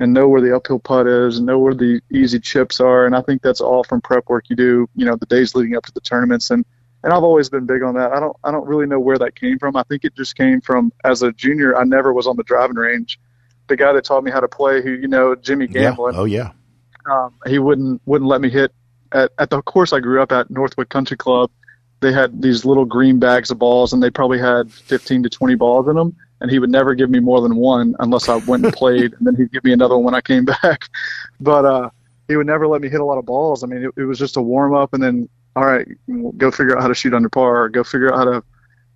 [0.00, 3.04] and know where the uphill putt is and know where the easy chips are.
[3.04, 5.74] And I think that's all from prep work you do, you know, the days leading
[5.74, 6.50] up to the tournaments.
[6.50, 6.64] And,
[7.04, 8.12] and I've always been big on that.
[8.12, 9.76] I don't, I don't really know where that came from.
[9.76, 12.76] I think it just came from as a junior, I never was on the driving
[12.76, 13.18] range.
[13.68, 15.94] The guy that taught me how to play, who, you know, Jimmy Yeah.
[15.98, 16.52] Oh yeah.
[17.10, 18.72] um, he wouldn't wouldn't let me hit
[19.12, 21.50] at, at the course I grew up at Northwood Country Club.
[22.00, 25.54] They had these little green bags of balls, and they probably had 15 to 20
[25.56, 26.16] balls in them.
[26.40, 29.26] And he would never give me more than one unless I went and played, and
[29.26, 30.84] then he'd give me another one when I came back.
[31.40, 31.90] But uh,
[32.28, 33.64] he would never let me hit a lot of balls.
[33.64, 35.28] I mean, it, it was just a warm up, and then
[35.58, 35.88] all right,
[36.36, 38.36] go figure out how to shoot under par, or go figure out how to.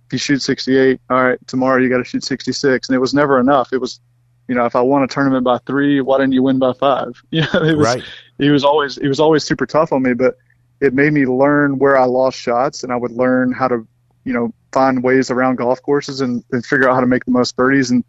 [0.07, 3.13] If you shoot 68, all right, tomorrow you got to shoot 66, and it was
[3.13, 3.73] never enough.
[3.73, 3.99] It was,
[4.47, 7.21] you know, if I won a tournament by three, why didn't you win by five?
[7.31, 8.03] You know, it was Right.
[8.37, 10.37] he was always he was always super tough on me, but
[10.79, 13.85] it made me learn where I lost shots, and I would learn how to,
[14.23, 17.31] you know, find ways around golf courses and, and figure out how to make the
[17.31, 18.03] most birdies, and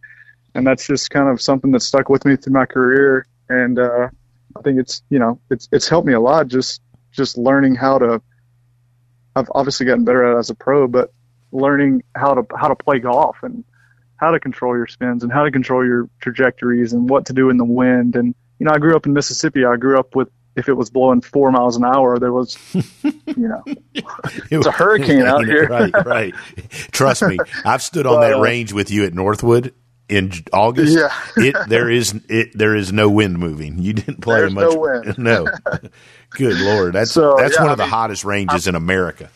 [0.55, 4.09] and that's just kind of something that stuck with me through my career, and uh,
[4.57, 6.81] I think it's you know it's it's helped me a lot just
[7.12, 8.21] just learning how to.
[9.37, 11.12] I've obviously gotten better at it as a pro, but
[11.53, 13.64] learning how to how to play golf and
[14.16, 17.51] how to control your spins and how to control your trajectories and what to do
[17.51, 19.64] in the wind and you know, I grew up in Mississippi.
[19.64, 22.57] I grew up with if it was blowing four miles an hour, there was,
[23.03, 23.62] you know,
[24.51, 25.66] it's a hurricane out here.
[25.66, 26.35] right, right.
[26.92, 29.75] Trust me, I've stood on But, that uh, range with you at Northwood
[30.09, 30.97] in August.
[30.97, 31.12] Yeah.
[31.37, 33.79] it there is it there is no wind moving.
[33.79, 34.71] You didn't play There's much.
[34.75, 35.19] no wind.
[35.19, 35.47] No.
[36.31, 39.31] Good lord, that's So, that's yeah, one I of the hottest ranges in America.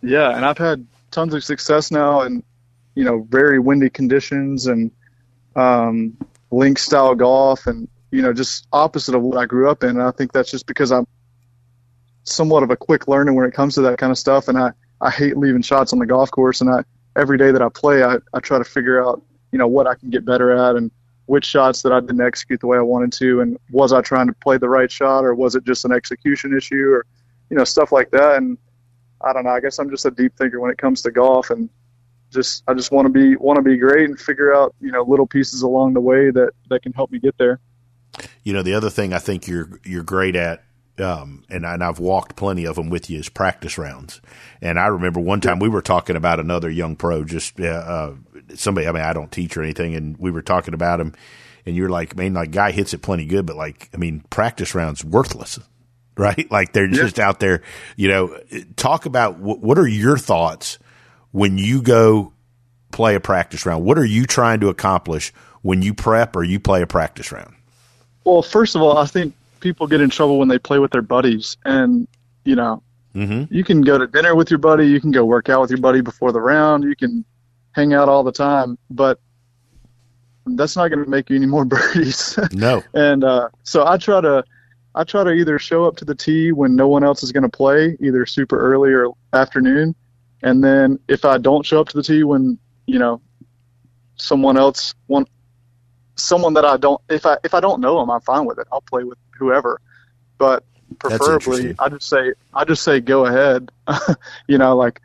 [0.00, 2.44] Yeah, and I've had tons of success now in,
[2.94, 4.92] you know, very windy conditions and
[5.56, 6.16] um,
[6.52, 9.90] link style golf and, you know, just opposite of what I grew up in.
[9.90, 11.06] And I think that's just because I'm
[12.22, 14.46] somewhat of a quick learner when it comes to that kind of stuff.
[14.46, 16.60] And I, I hate leaving shots on the golf course.
[16.60, 16.84] And I,
[17.16, 19.94] every day that I play, I, I try to figure out, you know, what I
[19.94, 20.90] can get better at and
[21.26, 23.40] which shots that I didn't execute the way I wanted to.
[23.40, 26.56] And was I trying to play the right shot or was it just an execution
[26.56, 27.06] issue or,
[27.50, 28.36] you know, stuff like that.
[28.36, 28.58] And,
[29.20, 29.50] I don't know.
[29.50, 31.68] I guess I'm just a deep thinker when it comes to golf, and
[32.30, 35.02] just I just want to be want to be great and figure out you know
[35.02, 37.58] little pieces along the way that that can help me get there.
[38.42, 40.64] You know, the other thing I think you're you're great at,
[41.00, 44.20] um, and, I, and I've walked plenty of them with you, as practice rounds.
[44.60, 48.14] And I remember one time we were talking about another young pro, just uh, uh,
[48.54, 48.86] somebody.
[48.86, 51.14] I mean, I don't teach or anything, and we were talking about him,
[51.66, 54.74] and you're like, man, like guy hits it plenty good, but like, I mean, practice
[54.74, 55.58] rounds worthless,
[56.16, 56.50] right?
[56.50, 57.62] Like they're just out there.
[57.96, 58.40] You know,
[58.76, 60.78] talk about what, what are your thoughts
[61.30, 62.32] when you go
[62.90, 63.84] play a practice round?
[63.84, 65.32] What are you trying to accomplish
[65.62, 67.54] when you prep or you play a practice round?
[68.24, 71.02] Well, first of all, I think people get in trouble when they play with their
[71.02, 72.06] buddies, and
[72.44, 72.82] you know,
[73.14, 73.52] Mm-hmm.
[73.52, 75.80] you can go to dinner with your buddy, you can go work out with your
[75.80, 77.24] buddy before the round, you can
[77.72, 79.18] hang out all the time, but
[80.46, 82.38] that's not going to make you any more birdies.
[82.52, 82.82] No.
[82.94, 84.44] and uh, so I try to
[84.94, 87.42] I try to either show up to the tee when no one else is going
[87.44, 89.94] to play, either super early or afternoon,
[90.42, 93.20] and then if I don't show up to the tee when you know
[94.16, 95.26] someone else one
[96.16, 98.66] someone that I don't if I if I don't know them, I'm fine with it.
[98.70, 99.80] I'll play with whoever,
[100.38, 100.64] but
[100.98, 101.74] preferably.
[101.78, 103.70] I just say I just say go ahead.
[104.48, 105.00] you know, like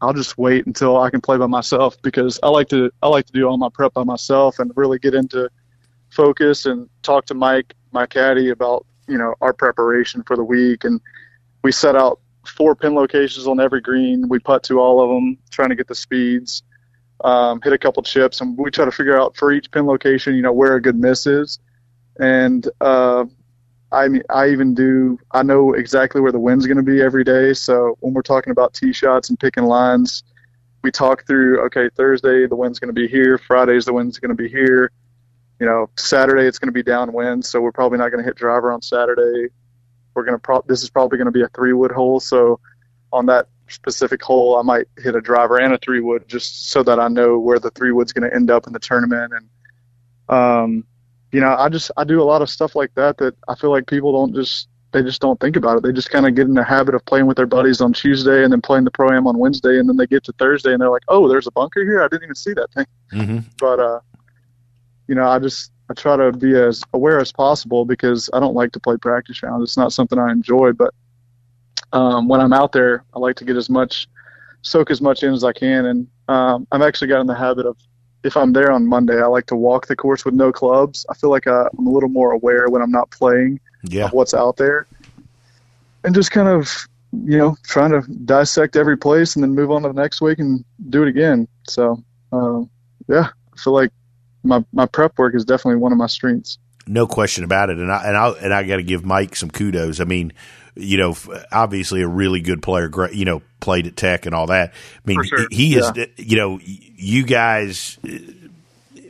[0.00, 3.26] I'll just wait until I can play by myself because I like to I like
[3.26, 5.50] to do all my prep by myself and really get into
[6.10, 10.84] focus and talk to Mike, my caddy, about you know our preparation for the week.
[10.84, 11.00] And
[11.62, 14.28] we set out four pin locations on every green.
[14.28, 16.62] We putt to all of them, trying to get the speeds,
[17.22, 20.34] um, hit a couple chips, and we try to figure out for each pin location,
[20.34, 21.58] you know, where a good miss is.
[22.18, 23.24] And uh,
[23.92, 25.18] I mean, I even do.
[25.32, 27.54] I know exactly where the wind's going to be every day.
[27.54, 30.22] So when we're talking about tee shots and picking lines,
[30.82, 31.64] we talk through.
[31.66, 33.38] Okay, Thursday the wind's going to be here.
[33.38, 34.90] Friday's the wind's going to be here.
[35.60, 38.36] You know, Saturday it's going to be downwind, so we're probably not going to hit
[38.36, 39.48] driver on Saturday.
[40.14, 42.60] We're going to pro- this is probably going to be a three wood hole, so
[43.12, 46.82] on that specific hole, I might hit a driver and a three wood just so
[46.82, 49.32] that I know where the three wood's going to end up in the tournament.
[49.32, 49.48] And,
[50.28, 50.84] um,
[51.34, 53.70] you know, I just, I do a lot of stuff like that that I feel
[53.70, 55.82] like people don't just, they just don't think about it.
[55.82, 58.44] They just kind of get in the habit of playing with their buddies on Tuesday
[58.44, 59.80] and then playing the pro am on Wednesday.
[59.80, 62.04] And then they get to Thursday and they're like, oh, there's a bunker here.
[62.04, 62.86] I didn't even see that thing.
[63.12, 63.38] Mm-hmm.
[63.58, 63.98] But, uh,
[65.08, 68.54] you know, I just, I try to be as aware as possible because I don't
[68.54, 69.64] like to play practice rounds.
[69.64, 70.94] It's not something I enjoy, but
[71.92, 74.06] um, when I'm out there, I like to get as much,
[74.62, 75.86] soak as much in as I can.
[75.86, 77.76] And um, I've actually got in the habit of,
[78.24, 81.04] if I'm there on Monday, I like to walk the course with no clubs.
[81.10, 84.06] I feel like I, I'm a little more aware when I'm not playing Yeah.
[84.06, 84.86] of what's out there,
[86.02, 86.70] and just kind of,
[87.12, 90.38] you know, trying to dissect every place and then move on to the next week
[90.38, 91.46] and do it again.
[91.68, 92.70] So, um,
[93.08, 93.90] yeah, I feel like
[94.42, 96.58] my my prep work is definitely one of my strengths.
[96.86, 97.78] No question about it.
[97.78, 100.00] And I and I and I got to give Mike some kudos.
[100.00, 100.32] I mean,
[100.74, 101.16] you know,
[101.52, 102.90] obviously a really good player.
[103.12, 104.72] You know, played at Tech and all that.
[104.72, 105.46] I mean, sure.
[105.50, 105.90] he is.
[106.16, 108.18] You know, you guys uh,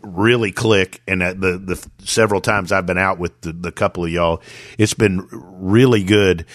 [0.03, 4.05] really click, and uh, the the several times I've been out with the, the couple
[4.05, 4.43] of y'all,
[4.79, 6.47] it's been really good.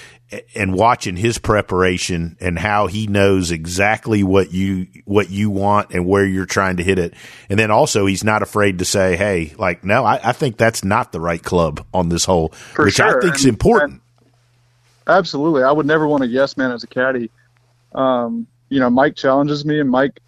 [0.56, 6.06] And watching his preparation and how he knows exactly what you what you want and
[6.06, 7.16] where you're trying to hit it,
[7.50, 10.84] and then also he's not afraid to say, "Hey, like, no, I, I think that's
[10.84, 14.04] not the right club on this hole," For which I think is important.
[15.08, 15.64] Absolutely.
[15.64, 17.32] I would never want a yes man as a caddy.
[17.96, 20.22] Um, you know, Mike challenges me and Mike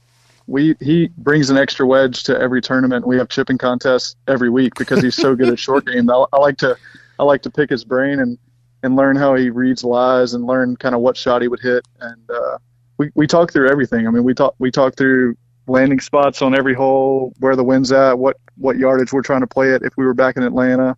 [0.47, 3.07] we he brings an extra wedge to every tournament.
[3.07, 6.09] We have chipping contests every week because he's so good at short game.
[6.09, 6.77] I, I like to
[7.19, 8.37] I like to pick his brain and
[8.83, 11.87] and learn how he reads lies and learn kind of what shot he would hit
[11.99, 12.57] and uh
[12.97, 14.07] we we talk through everything.
[14.07, 17.91] I mean, we talk we talk through landing spots on every hole, where the wind's
[17.91, 20.95] at, what what yardage we're trying to play it if we were back in Atlanta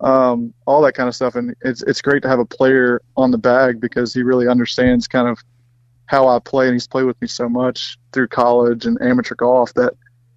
[0.00, 1.34] um, all that kind of stuff.
[1.34, 5.08] And it's it's great to have a player on the bag because he really understands
[5.08, 5.42] kind of
[6.06, 9.74] how I play, and he's played with me so much through college and amateur golf
[9.74, 9.94] that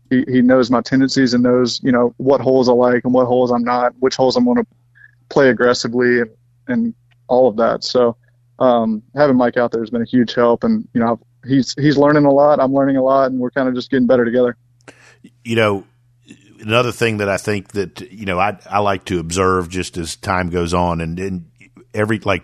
[0.09, 3.25] he, he knows my tendencies and knows you know what holes I like and what
[3.25, 4.67] holes I'm not, which holes I'm going to
[5.29, 6.29] play aggressively, and
[6.67, 6.93] and
[7.27, 7.83] all of that.
[7.83, 8.17] So
[8.59, 11.97] um, having Mike out there has been a huge help, and you know he's he's
[11.97, 14.55] learning a lot, I'm learning a lot, and we're kind of just getting better together.
[15.43, 15.85] you know,
[16.59, 20.15] another thing that I think that you know I I like to observe just as
[20.15, 21.51] time goes on, and, and
[21.93, 22.43] every like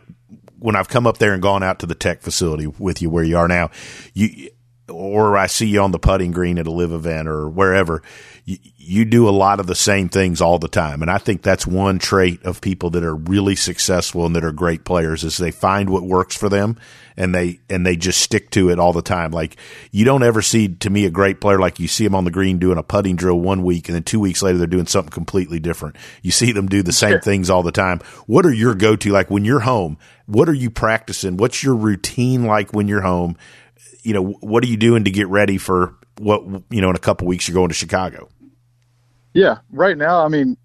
[0.60, 3.24] when I've come up there and gone out to the tech facility with you where
[3.24, 3.70] you are now,
[4.14, 4.50] you
[4.90, 8.02] or I see you on the putting green at a live event or wherever,
[8.46, 11.02] you, you do a lot of the same things all the time.
[11.02, 14.54] And I think that's one trait of people that are really successful and that are
[14.54, 16.78] great players is they find what works for them
[17.18, 19.32] and they, and they just stick to it all the time.
[19.32, 19.58] Like
[19.92, 22.32] you don't ever see to me a great player like you see them on the
[22.32, 25.12] green doing a putting drill one week and then two weeks later they're doing something
[25.12, 25.98] completely different.
[26.22, 28.00] You see them do the same things all the time.
[28.26, 29.98] What are your go-to like when you're home?
[30.28, 31.38] What are you practicing?
[31.38, 33.38] What's your routine like when you're home?
[34.08, 37.00] You know, what are you doing to get ready for what, you know, in a
[37.00, 38.30] couple weeks you're going to Chicago?
[39.34, 40.56] Yeah, right now, I mean,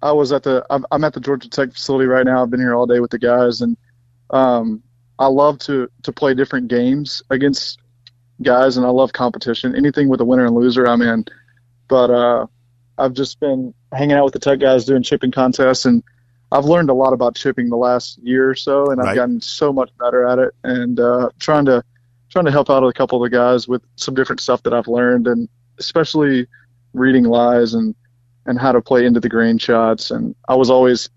[0.00, 2.44] I was at the I'm, I'm at the Georgia Tech facility right now.
[2.44, 3.76] I've been here all day with the guys, and
[4.30, 4.84] um,
[5.18, 7.80] I love to to play different games against
[8.40, 9.74] guys, and I love competition.
[9.74, 11.24] Anything with a winner and loser, I'm in.
[11.88, 12.46] But uh,
[12.98, 16.04] I've just been hanging out with the Tech guys doing chipping contests, and
[16.52, 19.16] I've learned a lot about chipping the last year or so, and I've Right.
[19.16, 21.82] gotten so much better at it, and uh, trying to
[22.36, 24.88] trying to help out a couple of the guys with some different stuff that I've
[24.88, 26.46] learned, and especially
[26.92, 27.94] reading lies and
[28.44, 30.10] and how to play into the grain shots.
[30.10, 31.08] And I was always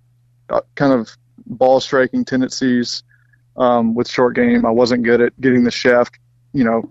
[0.50, 1.10] uh, kind of
[1.46, 3.04] ball striking tendencies
[3.58, 4.66] um, with short game.
[4.66, 6.18] I wasn't good at getting the shaft,
[6.54, 6.90] you know,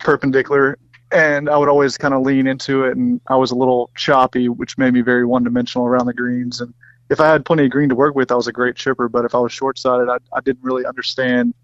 [0.00, 0.76] perpendicular,
[1.12, 2.96] and I would always kind of lean into it.
[2.96, 6.60] And I was a little choppy, which made me very one dimensional around the greens.
[6.60, 6.74] And
[7.08, 9.08] if I had plenty of green to work with, I was a great chipper.
[9.08, 11.54] But if I was short sided, I, I didn't really understand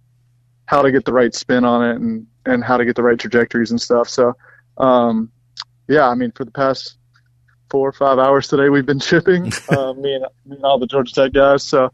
[0.67, 3.19] how to get the right spin on it and and how to get the right
[3.19, 4.09] trajectories and stuff.
[4.09, 4.35] So,
[4.79, 5.33] um,
[5.89, 6.97] yeah, I mean, for the past
[7.71, 10.87] four or five hours today, we've been chipping, uh, me and me and all the
[10.87, 11.65] Georgia Tech guys.
[11.65, 11.91] So,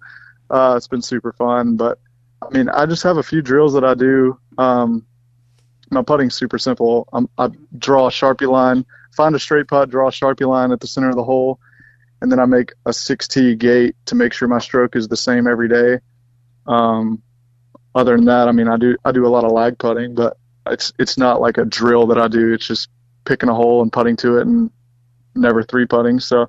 [0.51, 1.77] uh, it's been super fun.
[1.77, 1.99] But
[2.43, 4.39] I mean, I just have a few drills that I do.
[4.59, 5.07] Um,
[5.91, 7.09] my putting's super simple.
[7.13, 10.81] I'm, I draw a sharpie line, find a straight putt, draw a sharpie line at
[10.81, 11.61] the center of the hole,
[12.21, 15.17] and then I make a six T gate to make sure my stroke is the
[15.17, 15.99] same every day.
[16.67, 17.23] Um,
[17.95, 20.37] other than that, I mean, I do I do a lot of lag putting, but
[20.67, 22.53] it's it's not like a drill that I do.
[22.53, 22.89] It's just
[23.25, 24.71] picking a hole and putting to it, and
[25.35, 26.21] never three putting.
[26.21, 26.49] So,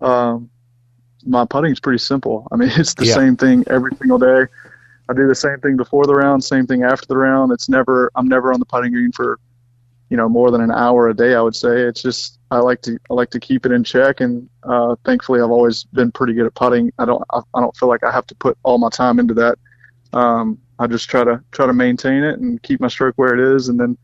[0.00, 0.50] um,
[1.26, 2.46] my putting is pretty simple.
[2.52, 3.14] I mean, it's the Yeah.
[3.14, 4.46] same thing every single day.
[5.10, 7.52] I do the same thing before the round, same thing after the round.
[7.52, 9.38] It's never I'm never on the putting green for,
[10.10, 11.34] you know, more than an hour a day.
[11.34, 14.20] I would say it's just I like to I like to keep it in check,
[14.20, 16.92] and uh, thankfully I've always been pretty good at putting.
[16.98, 19.34] I don't I, I don't feel like I have to put all my time into
[19.34, 19.58] that.
[20.12, 23.56] Um, I just try to try to maintain it and keep my stroke where it
[23.56, 23.98] is, and then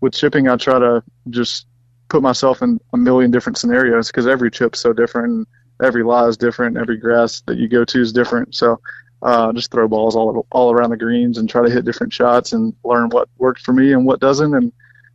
[0.00, 1.66] with chipping I try to just
[2.08, 5.48] put myself in a million different scenarios because every chip's so different.
[5.82, 6.76] Every lie is different.
[6.76, 8.54] Every grass that you go to is different.
[8.54, 8.80] So
[9.22, 12.52] uh, just throw balls all all around the greens and try to hit different shots
[12.52, 14.72] and learn what works for me and what doesn't, and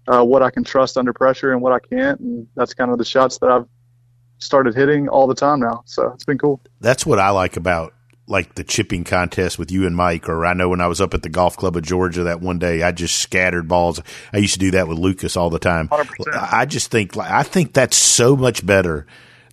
[0.07, 2.19] uh, what I can trust under pressure and what I can't.
[2.19, 3.67] And that's kind of the shots that I've
[4.39, 5.83] started hitting all the time now.
[5.85, 6.61] So it's been cool.
[6.79, 7.93] That's what I like about
[8.27, 11.13] like the chipping contest with you and Mike, or I know when I was up
[11.13, 14.01] at the golf club of Georgia that one day, I just scattered balls.
[14.31, 15.89] I used to do that with Lucas all the time.
[15.89, 16.07] 100%.
[16.33, 19.05] I just think, like, I think that's so much better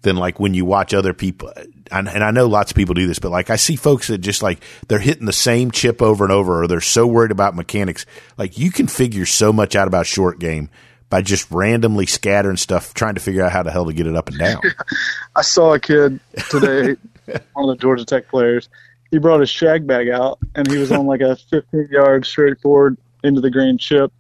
[0.03, 1.53] than like when you watch other people.
[1.91, 4.19] And, and I know lots of people do this, but like I see folks that
[4.19, 7.57] just like they're hitting the same chip over and over, or they're so worried about
[7.57, 8.07] mechanics.
[8.39, 10.71] Like you can figure so much out about short game
[11.11, 14.15] by just randomly scattering stuff, trying to figure out how the hell to get it
[14.15, 14.63] up and down.
[15.37, 16.97] I saw a kid today,
[17.53, 18.69] one of the Georgia Tech players.
[19.11, 22.61] He brought his shag bag out, and he was on like a 15 yard straight
[22.61, 24.13] forward into the green chip,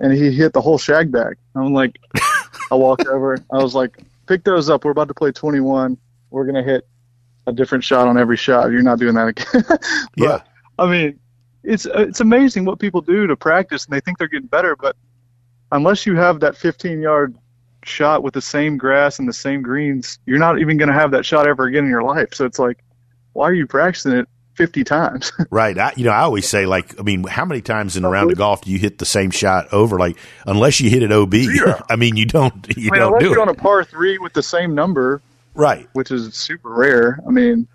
[0.00, 1.36] and he hit the whole shag bag.
[1.54, 1.98] I'm like,
[2.70, 3.36] I walked over.
[3.52, 4.84] I was like, pick those up.
[4.84, 5.98] We're about to play 21.
[6.30, 6.86] We're gonna hit
[7.46, 8.70] a different shot on every shot.
[8.70, 9.46] You're not doing that again.
[9.68, 9.82] but,
[10.16, 10.42] yeah.
[10.78, 11.18] I mean,
[11.64, 14.96] it's it's amazing what people do to practice, and they think they're getting better, but
[15.72, 17.36] unless you have that 15 yard
[17.82, 21.12] shot with the same grass and the same greens, you're not even going to have
[21.12, 22.34] that shot ever again in your life.
[22.34, 22.78] So it's like,
[23.32, 25.32] why are you practicing it 50 times?
[25.50, 25.78] Right.
[25.78, 28.30] I, you know, I always say, like, I mean, how many times in a round
[28.30, 29.98] of golf do you hit the same shot over?
[29.98, 31.34] Like, unless you hit it OB.
[31.88, 33.42] I mean, you don't, you I mean, don't do you're it.
[33.42, 35.22] on a par three with the same number,
[35.54, 35.88] right.
[35.92, 37.20] which is super rare.
[37.26, 37.66] I mean,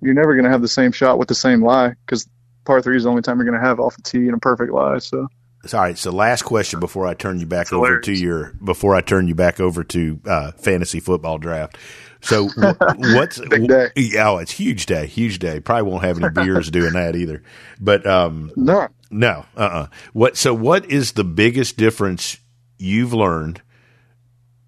[0.00, 2.28] you're never going to have the same shot with the same lie because
[2.64, 4.38] par three is the only time you're going to have off the tee in a
[4.38, 4.98] perfect lie.
[4.98, 5.28] So
[5.72, 5.96] All right.
[5.96, 9.34] So, last question before I turn you back over to your before I turn you
[9.34, 11.78] back over to uh, fantasy football draft.
[12.20, 12.48] So,
[12.96, 13.90] what's Big day.
[13.96, 15.60] Yeah, oh, it's huge day, huge day.
[15.60, 17.42] Probably won't have any beers doing that either.
[17.80, 20.36] But um, no, No, uh, uh What?
[20.36, 22.38] So, what is the biggest difference
[22.78, 23.62] you've learned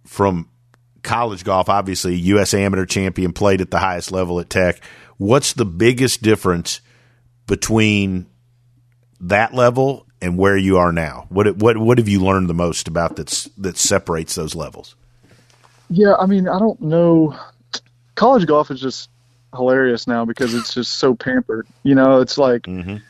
[0.06, 0.48] from
[1.02, 1.68] college golf?
[1.68, 2.54] Obviously, U.S.
[2.54, 4.80] amateur champion, played at the highest level at Tech.
[5.18, 6.80] What's the biggest difference
[7.46, 8.26] between
[9.20, 11.26] that level and where you are now?
[11.28, 14.94] What what what have you learned the most about that's that separates those levels?
[15.88, 17.36] Yeah, I mean, I don't know.
[18.14, 19.08] College golf is just
[19.54, 21.66] hilarious now because it's just so pampered.
[21.82, 23.00] You know, it's like Mhm.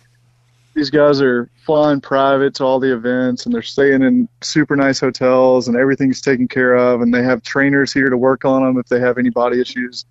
[0.75, 5.01] these guys are flying private to all the events and they're staying in super nice
[5.01, 8.79] hotels and everything's taken care of and they have trainers here to work on them
[8.79, 10.05] if they have any body issues.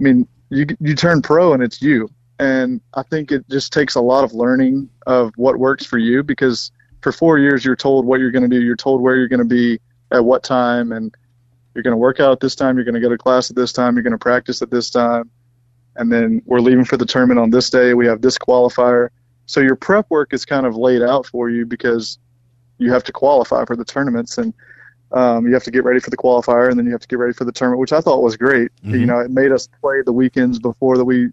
[0.00, 2.08] I mean, you you turn pro and it's you.
[2.42, 6.24] And I think it just takes a lot of learning of what works for you
[6.24, 9.28] because for 4 years you're told what you're going to do, you're told where you're
[9.28, 9.78] going to be
[10.10, 11.14] at what time and
[11.72, 13.54] you're going to work out at this time, you're going to go to class at
[13.54, 15.30] this time, you're going to practice at this time.
[15.94, 17.94] And then we're leaving for the tournament on this day.
[17.94, 19.10] We have this qualifier.
[19.46, 22.18] So your prep work is kind of laid out for you because
[22.78, 24.52] you have to qualify for the tournaments and
[25.12, 27.20] um, you have to get ready for the qualifier and then you have to get
[27.20, 28.72] ready for the tournament, which I thought was great.
[28.84, 28.98] Mhm.
[28.98, 31.30] You know, it made us play the weekends before that we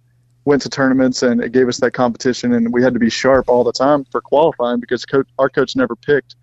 [0.50, 3.48] went to tournaments and it gave us that competition and we had to be sharp
[3.48, 6.36] all the time for qualifying because coach, our coach never picked.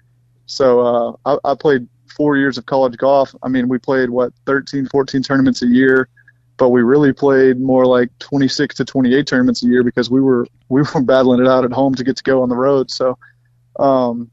[0.46, 3.34] So uh, I, I played four years of college golf.
[3.42, 6.08] I mean, we played what 13, 14 tournaments a year,
[6.56, 10.46] but we really played more like 26 to 28 tournaments a year because we were
[10.68, 12.92] we were battling it out at home to get to go on the road.
[12.92, 13.18] So
[13.80, 14.30] um,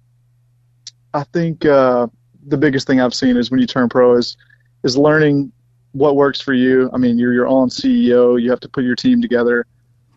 [1.16, 2.08] I think uh,
[2.46, 4.38] the biggest thing I've seen is when you turn pro is
[4.84, 5.52] is learning
[5.94, 6.90] what works for you.
[6.94, 8.40] I mean, you're your own CEO.
[8.42, 9.66] You have to put your team together.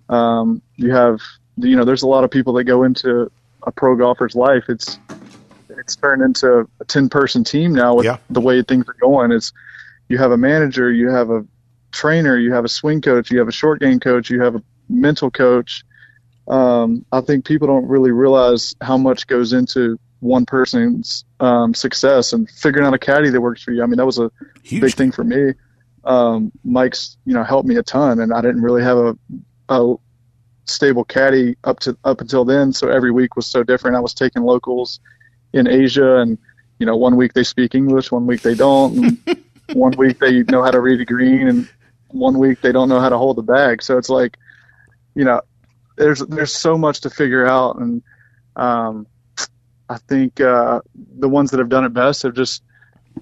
[0.09, 1.21] Um, you have,
[1.57, 3.31] you know, there's a lot of people that go into
[3.63, 4.65] a pro golfer's life.
[4.69, 4.99] It's
[5.71, 8.17] it's turned into a 10 person team now with Yeah.
[8.31, 9.31] the way things are going.
[9.33, 9.53] It's
[10.09, 11.45] you have a manager, you have a
[11.93, 14.63] trainer, you have a swing coach, you have a short game coach, you have a
[14.89, 15.85] mental coach.
[16.49, 22.33] Um, I think people don't really realize how much goes into one person's um, success
[22.33, 23.83] and figuring out a caddy that works for you.
[23.83, 24.31] I mean, that was a
[24.63, 24.81] Huge.
[24.81, 25.53] big thing for me.
[26.07, 29.19] Um, Mike's, you know, helped me a ton, and I didn't really have a,
[29.69, 29.95] a
[30.65, 32.73] stable caddy up to up until then.
[32.73, 33.97] So every week was so different.
[33.97, 35.01] I was taking locals
[35.53, 36.39] in Asia, and
[36.79, 38.97] you know, one week they speak English, one week they don't.
[39.27, 41.69] And one week they know how to read a green, and
[42.09, 43.83] one week they don't know how to hold the bag.
[43.83, 44.39] So it's like,
[45.15, 45.41] you know,
[45.97, 48.03] there's there's so much to figure out, and
[48.55, 49.07] um,
[49.89, 50.81] I think uh,
[51.19, 52.63] the ones that have done it best have just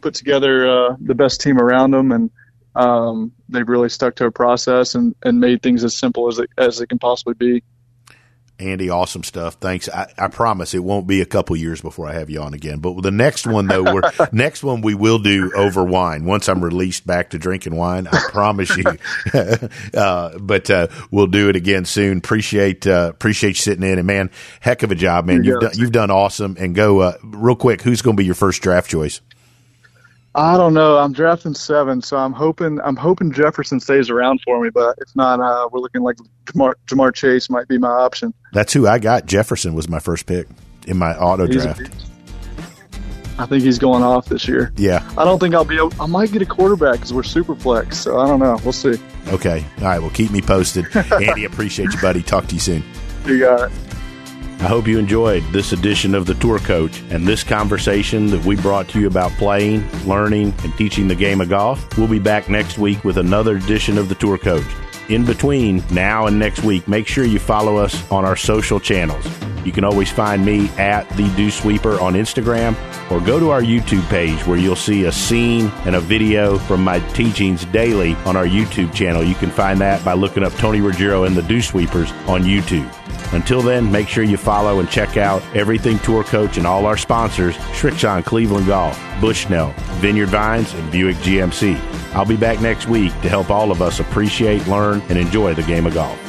[0.01, 2.30] put together uh, the best team around them and
[2.75, 6.51] Um, they've really stuck to a process and, and made things as simple as it,
[6.59, 7.62] as it can possibly be.
[8.59, 9.55] Andy, awesome stuff.
[9.55, 9.89] Thanks.
[9.89, 12.79] I, I, promise it won't be a couple years before I have you on again.
[12.79, 14.03] But the next one, though, we're
[14.33, 18.07] next one we will do over wine once I'm released back to drinking wine.
[18.07, 18.85] I promise you.
[19.95, 22.18] uh, but uh, we'll do it again soon.
[22.18, 25.43] Appreciate uh, appreciate you sitting in and man, heck of a job, man.
[25.43, 26.57] You've done, you've done awesome.
[26.57, 27.83] And go uh, real quick.
[27.83, 29.20] Who's going to be your first draft choice?
[30.37, 30.99] I don't know.
[30.99, 34.70] I'm drafting seven, so I'm hoping I'm hoping Jefferson stays around for me.
[34.70, 36.16] But if not, uh, we're looking like
[36.47, 38.35] Ja'Marr, Ja'Marr, Chase might be my option.
[38.53, 39.26] That's who I got.
[39.26, 40.49] Jefferson was my first pick
[40.87, 41.89] in my auto he's draft.
[43.39, 44.72] I think he's going off this year.
[44.76, 45.09] Yeah.
[45.18, 45.76] I don't think I'll be.
[45.76, 47.99] Able, I might get a quarterback because we're super flex.
[47.99, 48.59] So I don't know.
[48.64, 48.97] We'll see.
[49.28, 49.64] Okay.
[49.78, 49.99] All right.
[50.01, 50.87] Well, keep me posted.
[51.12, 52.22] Andy, appreciate you, buddy.
[52.22, 52.85] Talk to you soon.
[53.24, 53.93] You got it.
[54.65, 58.57] I hope you enjoyed this edition of The Tour Coach and this conversation that we
[58.57, 61.87] brought to you about playing, learning, and teaching the game of golf.
[61.99, 64.65] We'll be back next week with another edition of The Tour Coach.
[65.11, 69.27] In between now and next week, make sure you follow us on our social channels.
[69.65, 72.77] You can always find me at the Dew Sweeper on Instagram
[73.11, 76.85] or go to our YouTube page where you'll see a scene and a video from
[76.85, 79.25] my teachings daily on our YouTube channel.
[79.25, 82.91] You can find that by looking up Tony Ruggiero and the Dew Sweepers on YouTube.
[83.33, 86.97] Until then, make sure you follow and check out Everything Tour Coach and all our
[86.97, 91.77] sponsors, Srixon Cleveland Golf, Bushnell, Vineyard Vines, and Buick GMC.
[92.15, 95.65] I'll be back next week to help all of us appreciate, learn, and enjoy the
[95.65, 96.24] game of golf.